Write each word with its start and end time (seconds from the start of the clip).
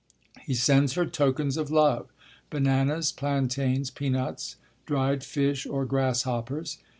He 0.41 0.55
sends 0.55 0.93
her 0.93 1.05
tokens 1.05 1.57
of 1.57 1.69
love, 1.69 2.09
bananas, 2.49 3.11
plantains, 3.11 3.91
peanuts, 3.91 4.55
dried 4.87 5.23
fish 5.23 5.67
or 5.67 5.85
grasshoppers. 5.85 6.79